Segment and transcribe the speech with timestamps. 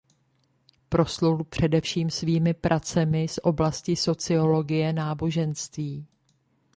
[0.89, 6.07] Proslul především svými pracemi z oblasti sociologie náboženství.